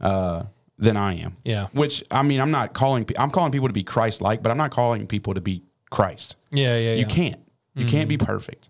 uh, 0.00 0.44
than 0.78 0.96
I 0.96 1.14
am. 1.14 1.36
Yeah. 1.44 1.68
Which 1.72 2.04
I 2.10 2.22
mean, 2.22 2.40
I'm 2.40 2.50
not 2.50 2.72
calling 2.72 3.06
I'm 3.18 3.30
calling 3.30 3.52
people 3.52 3.68
to 3.68 3.74
be 3.74 3.84
Christ-like, 3.84 4.42
but 4.42 4.50
I'm 4.50 4.58
not 4.58 4.70
calling 4.70 5.06
people 5.06 5.34
to 5.34 5.40
be 5.40 5.62
Christ. 5.90 6.36
Yeah, 6.50 6.76
yeah, 6.76 6.92
yeah. 6.92 7.00
You 7.00 7.06
can't. 7.06 7.40
You 7.74 7.86
can't 7.86 8.08
be 8.08 8.18
perfect. 8.18 8.68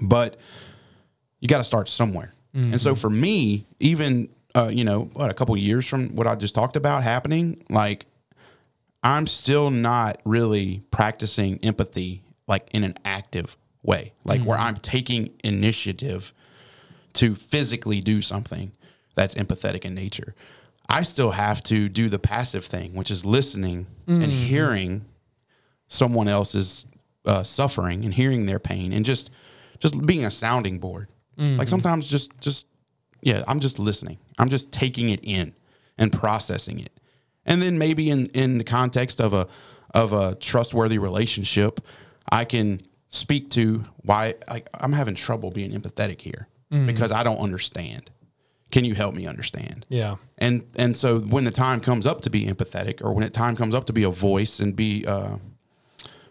But 0.00 0.36
you 1.40 1.48
got 1.48 1.58
to 1.58 1.64
start 1.64 1.88
somewhere. 1.88 2.34
And 2.54 2.80
so 2.80 2.94
for 2.94 3.10
me, 3.10 3.66
even 3.80 4.30
uh, 4.54 4.70
you 4.72 4.84
know, 4.84 5.10
what 5.12 5.30
a 5.30 5.34
couple 5.34 5.54
years 5.56 5.86
from 5.86 6.14
what 6.16 6.26
I 6.26 6.34
just 6.34 6.54
talked 6.54 6.76
about 6.76 7.02
happening, 7.02 7.62
like 7.68 8.06
I'm 9.02 9.26
still 9.26 9.70
not 9.70 10.20
really 10.24 10.82
practicing 10.90 11.58
empathy 11.62 12.22
like 12.46 12.68
in 12.72 12.84
an 12.84 12.94
active 13.04 13.56
way, 13.82 14.12
like 14.24 14.42
where 14.42 14.56
mm-hmm. 14.58 14.68
I'm 14.68 14.76
taking 14.76 15.34
initiative 15.44 16.32
to 17.14 17.34
physically 17.34 18.00
do 18.00 18.20
something 18.20 18.72
that's 19.14 19.34
empathetic 19.34 19.84
in 19.84 19.94
nature. 19.94 20.34
I 20.88 21.02
still 21.02 21.32
have 21.32 21.62
to 21.64 21.88
do 21.88 22.08
the 22.08 22.18
passive 22.18 22.64
thing, 22.64 22.94
which 22.94 23.10
is 23.10 23.24
listening 23.24 23.86
and 24.06 24.22
mm-hmm. 24.22 24.30
hearing 24.30 25.04
someone 25.88 26.28
else's 26.28 26.84
uh, 27.24 27.42
suffering 27.42 28.04
and 28.04 28.14
hearing 28.14 28.46
their 28.46 28.58
pain 28.58 28.92
and 28.92 29.04
just 29.04 29.30
just 29.78 30.06
being 30.06 30.24
a 30.24 30.30
sounding 30.30 30.78
board. 30.78 31.08
Like 31.36 31.46
mm-hmm. 31.46 31.66
sometimes 31.66 32.08
just 32.08 32.30
just 32.40 32.66
yeah, 33.20 33.42
I'm 33.48 33.60
just 33.60 33.78
listening. 33.78 34.18
I'm 34.38 34.48
just 34.48 34.70
taking 34.70 35.10
it 35.10 35.20
in 35.22 35.54
and 35.98 36.12
processing 36.12 36.78
it. 36.78 36.92
And 37.44 37.60
then 37.60 37.78
maybe 37.78 38.10
in 38.10 38.26
in 38.26 38.58
the 38.58 38.64
context 38.64 39.20
of 39.20 39.34
a 39.34 39.48
of 39.92 40.12
a 40.12 40.34
trustworthy 40.36 40.98
relationship, 40.98 41.80
I 42.30 42.44
can 42.44 42.80
speak 43.08 43.50
to 43.50 43.84
why 43.98 44.34
like 44.48 44.68
I'm 44.74 44.92
having 44.92 45.14
trouble 45.14 45.50
being 45.50 45.72
empathetic 45.72 46.20
here 46.20 46.48
because 46.70 47.12
I 47.12 47.22
don't 47.22 47.38
understand. 47.38 48.10
Can 48.72 48.84
you 48.84 48.94
help 48.94 49.14
me 49.14 49.26
understand? 49.26 49.86
Yeah. 49.88 50.16
And 50.38 50.64
and 50.76 50.96
so 50.96 51.20
when 51.20 51.44
the 51.44 51.50
time 51.52 51.80
comes 51.80 52.06
up 52.06 52.22
to 52.22 52.30
be 52.30 52.46
empathetic, 52.46 53.00
or 53.02 53.12
when 53.14 53.22
the 53.24 53.30
time 53.30 53.54
comes 53.56 53.74
up 53.74 53.84
to 53.86 53.92
be 53.92 54.02
a 54.02 54.10
voice 54.10 54.58
and 54.60 54.74
be 54.74 55.04
uh, 55.06 55.36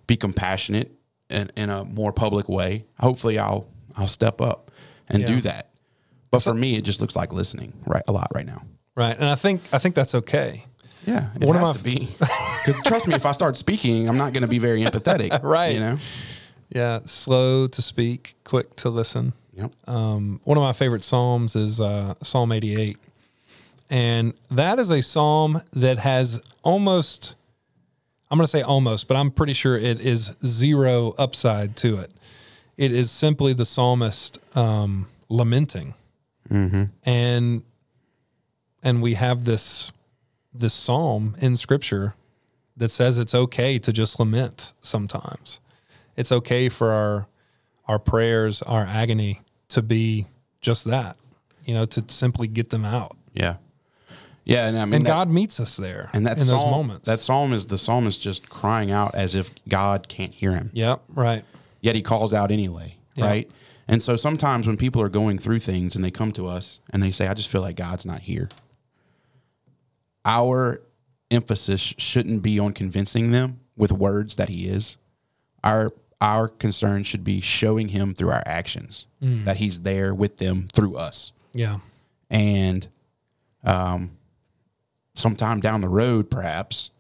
be 0.08 0.18
compassionate 0.18 0.92
in, 1.30 1.50
in 1.56 1.70
a 1.70 1.86
more 1.86 2.12
public 2.12 2.50
way, 2.50 2.86
hopefully 3.00 3.40
I'll 3.40 3.68
I'll 3.96 4.08
step 4.08 4.42
up 4.42 4.70
and 5.08 5.22
Yeah. 5.22 5.28
do 5.28 5.42
that. 5.42 5.70
But 6.30 6.44
for 6.44 6.54
me, 6.54 6.76
it 6.76 6.84
just 6.84 7.00
looks 7.00 7.16
like 7.16 7.32
listening 7.32 7.74
right 7.86 8.04
a 8.08 8.12
lot 8.12 8.28
right 8.36 8.46
now. 8.46 8.64
Right. 8.96 9.16
And 9.18 9.26
I 9.30 9.36
think 9.36 9.62
I 9.72 9.78
think 9.80 9.96
that's 9.96 10.14
okay. 10.16 10.66
Yeah, 11.06 11.30
it 11.40 11.46
One 11.48 11.56
of 11.56 11.62
my- 11.62 11.72
to 11.74 11.80
be. 11.80 12.10
Because 12.66 12.82
trust 12.82 13.08
me, 13.08 13.14
if 13.14 13.28
I 13.28 13.32
start 13.32 13.58
speaking, 13.58 14.10
I'm 14.10 14.18
not 14.18 14.34
going 14.34 14.42
to 14.42 14.48
be 14.48 14.58
very 14.58 14.82
empathetic. 14.82 15.40
Right. 15.44 15.74
You 15.76 15.80
know. 15.80 15.98
Yeah. 16.70 17.00
Slow 17.06 17.68
to 17.68 17.82
speak, 17.84 18.34
quick 18.44 18.76
to 18.78 18.90
listen. 18.90 19.34
Yep. 19.54 19.72
Um, 19.88 20.42
one 20.46 20.58
of 20.58 20.64
my 20.64 20.74
favorite 20.74 21.04
psalms 21.04 21.56
is 21.56 21.80
uh, 21.80 22.16
Psalm 22.24 22.52
88, 22.52 22.98
and 23.92 24.34
that 24.50 24.80
is 24.80 24.90
a 24.90 25.02
psalm 25.02 25.62
that 25.74 26.00
has 26.00 26.42
almost. 26.64 27.36
I'm 28.32 28.38
going 28.40 28.46
to 28.46 28.50
say 28.52 28.64
almost, 28.64 29.08
but 29.08 29.16
I'm 29.16 29.30
pretty 29.30 29.54
sure 29.54 29.78
it 29.78 30.00
is 30.02 30.34
zero 30.44 31.14
upside 31.20 31.76
to 31.78 32.00
it. 32.00 32.12
It 32.78 32.92
is 32.92 33.12
simply 33.12 33.54
the 33.54 33.64
psalmist 33.66 34.40
um, 34.58 35.08
lamenting, 35.30 35.94
and 36.50 37.64
and 38.84 39.02
we 39.02 39.14
have 39.14 39.46
this 39.46 39.92
this 40.60 40.74
psalm 40.74 41.36
in 41.40 41.56
Scripture 41.56 42.14
that 42.78 42.92
says 42.92 43.18
it's 43.18 43.34
okay 43.36 43.80
to 43.80 43.92
just 43.94 44.20
lament 44.20 44.74
sometimes. 44.82 45.60
It's 46.16 46.32
okay 46.32 46.70
for 46.70 46.92
our 46.92 47.28
our 47.88 48.00
prayers, 48.00 48.62
our 48.64 48.84
agony 48.84 49.42
to 49.70 49.82
be 49.82 50.26
just 50.62 50.86
that, 50.86 51.18
you 51.66 51.74
know, 51.76 51.86
to 51.86 52.04
simply 52.08 52.48
get 52.48 52.72
them 52.72 52.84
out. 52.84 53.16
Yeah. 53.34 53.58
Yeah, 54.44 54.68
and 54.68 54.78
I 54.78 54.86
mean, 54.86 54.94
And 54.96 55.06
that- 55.06 55.10
God 55.10 55.30
meets 55.30 55.60
us 55.60 55.76
there 55.78 56.10
and 56.14 56.26
that 56.26 56.40
in 56.40 56.48
those 56.48 56.62
moments. 56.64 57.06
That 57.06 57.20
psalm 57.20 57.54
is 57.54 57.68
the 57.68 57.78
psalmist 57.78 58.22
just 58.22 58.50
crying 58.50 58.90
out 58.92 59.14
as 59.14 59.36
if 59.36 59.52
God 59.70 60.08
can't 60.08 60.34
hear 60.34 60.52
him. 60.54 60.72
yep, 60.74 61.02
right. 61.10 61.44
yet 61.82 61.94
he 61.96 62.02
calls 62.02 62.34
out 62.34 62.52
anyway, 62.52 62.96
Yeah. 63.16 63.26
right? 63.26 63.52
And 63.88 64.02
so 64.02 64.16
sometimes 64.18 64.66
when 64.66 64.78
people 64.78 65.02
are 65.04 65.10
going 65.10 65.38
through 65.38 65.60
things 65.60 65.96
and 65.96 66.04
they 66.04 66.10
come 66.12 66.32
to 66.34 66.48
us 66.48 66.80
and 66.90 67.04
they 67.04 67.12
say, 67.12 67.28
I 67.28 67.36
just 67.36 67.50
feel 67.50 67.62
like 67.62 67.76
God's 67.76 68.06
not 68.06 68.22
here, 68.22 68.50
our 70.26 70.82
emphasis 71.32 71.94
shouldn't 71.98 72.42
be 72.42 72.60
on 72.60 72.74
convincing 72.74 73.32
them 73.32 73.60
with 73.78 73.92
words 73.92 74.36
that 74.36 74.50
he 74.50 74.68
is. 74.68 74.98
Our 75.64 75.94
our 76.22 76.48
concern 76.48 77.04
should 77.04 77.24
be 77.24 77.42
showing 77.42 77.90
him 77.90 78.14
through 78.14 78.32
our 78.32 78.44
actions 78.46 79.06
that 79.20 79.58
he's 79.58 79.82
there 79.82 80.14
with 80.14 80.38
them 80.38 80.68
through 80.74 80.96
us. 80.96 81.34
Yeah. 81.54 81.80
And 82.30 82.88
um, 83.64 84.12
sometime 85.14 85.60
down 85.60 85.82
the 85.82 85.90
road, 85.90 86.32
perhaps 86.32 86.92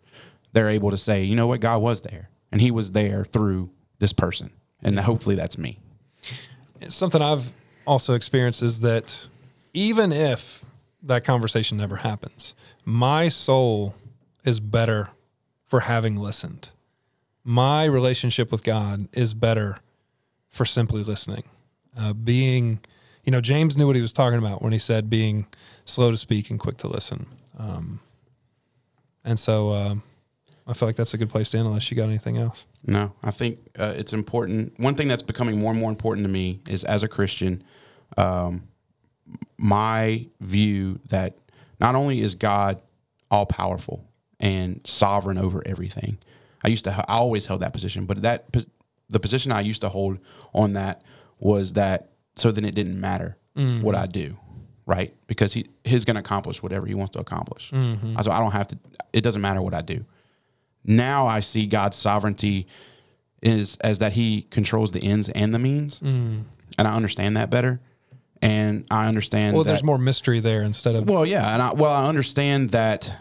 they're 0.51 0.69
able 0.69 0.91
to 0.91 0.97
say, 0.97 1.23
you 1.23 1.35
know 1.35 1.47
what, 1.47 1.61
God 1.61 1.81
was 1.81 2.01
there 2.01 2.29
and 2.51 2.59
he 2.59 2.71
was 2.71 2.91
there 2.91 3.23
through 3.23 3.69
this 3.99 4.11
person. 4.11 4.51
And 4.83 4.99
hopefully 4.99 5.35
that's 5.35 5.57
me. 5.57 5.79
something 6.89 7.21
I've 7.21 7.51
also 7.87 8.13
experienced 8.15 8.63
is 8.63 8.81
that 8.81 9.27
even 9.73 10.11
if 10.11 10.64
that 11.05 11.23
conversation 11.23 11.77
never 11.77 11.97
happens, 11.97 12.55
my 12.83 13.27
soul 13.27 13.95
is 14.43 14.59
better 14.59 15.09
for 15.63 15.81
having 15.81 16.15
listened. 16.15 16.69
My 17.43 17.85
relationship 17.85 18.51
with 18.51 18.63
God 18.63 19.07
is 19.13 19.33
better 19.33 19.77
for 20.49 20.65
simply 20.65 21.03
listening. 21.03 21.43
Uh, 21.97 22.13
being, 22.13 22.79
you 23.23 23.31
know, 23.31 23.41
James 23.41 23.77
knew 23.77 23.87
what 23.87 23.95
he 23.95 24.01
was 24.01 24.13
talking 24.13 24.39
about 24.39 24.61
when 24.61 24.73
he 24.73 24.79
said 24.79 25.09
being 25.09 25.47
slow 25.85 26.11
to 26.11 26.17
speak 26.17 26.49
and 26.49 26.59
quick 26.59 26.77
to 26.77 26.87
listen. 26.87 27.27
Um, 27.57 27.99
and 29.23 29.39
so 29.39 29.73
um, 29.73 30.03
I 30.67 30.73
feel 30.73 30.87
like 30.87 30.95
that's 30.95 31.13
a 31.13 31.17
good 31.17 31.29
place 31.29 31.51
to 31.51 31.57
end 31.57 31.67
unless 31.67 31.89
you 31.91 31.97
got 31.97 32.09
anything 32.09 32.37
else. 32.37 32.65
No, 32.85 33.13
I 33.23 33.31
think 33.31 33.59
uh, 33.77 33.93
it's 33.95 34.13
important. 34.13 34.73
One 34.79 34.95
thing 34.95 35.07
that's 35.07 35.23
becoming 35.23 35.59
more 35.59 35.71
and 35.71 35.79
more 35.79 35.89
important 35.89 36.25
to 36.25 36.31
me 36.31 36.59
is 36.69 36.83
as 36.83 37.03
a 37.03 37.07
Christian, 37.07 37.63
um, 38.17 38.67
my 39.57 40.27
view 40.41 40.99
that 41.09 41.37
not 41.79 41.95
only 41.95 42.21
is 42.21 42.35
God 42.35 42.81
all 43.31 43.45
powerful 43.45 44.05
and 44.39 44.81
sovereign 44.85 45.37
over 45.37 45.61
everything. 45.65 46.17
I 46.63 46.67
used 46.67 46.85
to, 46.85 46.91
I 47.07 47.15
always 47.15 47.45
held 47.45 47.61
that 47.61 47.73
position, 47.73 48.05
but 48.05 48.21
that 48.23 48.45
the 49.09 49.19
position 49.19 49.51
I 49.51 49.61
used 49.61 49.81
to 49.81 49.89
hold 49.89 50.19
on 50.53 50.73
that 50.73 51.03
was 51.39 51.73
that 51.73 52.09
so 52.35 52.51
then 52.51 52.65
it 52.65 52.75
didn't 52.75 52.99
matter 52.99 53.37
what 53.53 53.63
mm-hmm. 53.63 53.95
I 53.95 54.05
do, 54.07 54.37
right? 54.85 55.13
Because 55.27 55.53
he 55.53 55.67
he's 55.83 56.05
going 56.05 56.15
to 56.15 56.19
accomplish 56.19 56.61
whatever 56.61 56.85
he 56.85 56.93
wants 56.93 57.13
to 57.13 57.19
accomplish. 57.19 57.71
Mm-hmm. 57.71 58.19
So 58.21 58.31
I 58.31 58.39
don't 58.39 58.51
have 58.51 58.67
to. 58.67 58.77
It 59.13 59.21
doesn't 59.21 59.41
matter 59.41 59.61
what 59.61 59.73
I 59.73 59.81
do. 59.81 60.05
Now 60.83 61.27
I 61.27 61.39
see 61.39 61.65
God's 61.65 61.95
sovereignty 61.95 62.67
is 63.41 63.77
as 63.77 63.99
that 63.99 64.13
He 64.13 64.43
controls 64.49 64.91
the 64.91 65.01
ends 65.01 65.29
and 65.29 65.53
the 65.53 65.59
means, 65.59 66.01
mm. 66.01 66.43
and 66.77 66.87
I 66.87 66.95
understand 66.95 67.37
that 67.37 67.49
better. 67.49 67.79
And 68.41 68.85
I 68.91 69.07
understand. 69.07 69.55
Well, 69.55 69.63
that, 69.63 69.71
there's 69.71 69.83
more 69.83 69.97
mystery 69.97 70.39
there 70.39 70.61
instead 70.61 70.95
of 70.95 71.07
well, 71.09 71.25
yeah, 71.25 71.53
and 71.53 71.61
I 71.61 71.73
well, 71.73 71.91
I 71.91 72.05
understand 72.07 72.71
that 72.71 73.11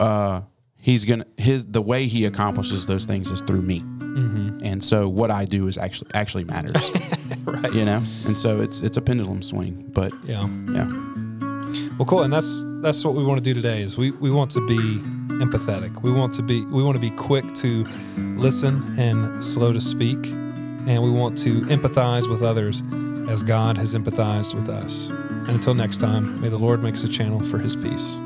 uh 0.00 0.42
he's 0.78 1.04
gonna 1.04 1.26
his 1.36 1.66
the 1.66 1.82
way 1.82 2.06
he 2.06 2.24
accomplishes 2.24 2.86
those 2.86 3.04
things 3.04 3.30
is 3.30 3.40
through 3.42 3.62
me. 3.62 3.84
And 4.64 4.84
so 4.84 5.08
what 5.08 5.30
I 5.30 5.44
do 5.44 5.68
is 5.68 5.78
actually 5.78 6.10
actually 6.14 6.44
matters. 6.44 6.72
right. 7.44 7.72
You 7.72 7.84
know? 7.84 8.02
And 8.26 8.36
so 8.36 8.60
it's 8.60 8.80
it's 8.80 8.96
a 8.96 9.00
pendulum 9.02 9.42
swing. 9.42 9.90
But 9.92 10.12
Yeah. 10.24 10.46
yeah. 10.72 10.86
Well, 11.98 12.06
cool, 12.06 12.22
and 12.22 12.32
that's 12.32 12.64
that's 12.82 13.04
what 13.04 13.14
we 13.14 13.24
want 13.24 13.38
to 13.38 13.44
do 13.44 13.54
today. 13.54 13.80
Is 13.82 13.96
we 13.96 14.10
we 14.12 14.30
want 14.30 14.50
to 14.52 14.66
be 14.66 14.76
empathetic. 15.42 16.02
We 16.02 16.12
want 16.12 16.34
to 16.34 16.42
be 16.42 16.64
we 16.66 16.82
want 16.82 16.96
to 16.96 17.00
be 17.00 17.10
quick 17.16 17.54
to 17.54 17.86
listen 18.36 18.98
and 18.98 19.42
slow 19.42 19.72
to 19.72 19.80
speak, 19.80 20.18
and 20.26 21.02
we 21.02 21.10
want 21.10 21.38
to 21.38 21.62
empathize 21.62 22.28
with 22.28 22.42
others 22.42 22.82
as 23.32 23.42
God 23.42 23.78
has 23.78 23.94
empathized 23.94 24.54
with 24.54 24.68
us. 24.68 25.08
And 25.08 25.48
until 25.48 25.72
next 25.72 25.98
time, 25.98 26.38
may 26.42 26.50
the 26.50 26.58
Lord 26.58 26.82
make 26.82 26.94
us 26.94 27.04
a 27.04 27.08
channel 27.08 27.40
for 27.40 27.58
His 27.58 27.74
peace. 27.74 28.18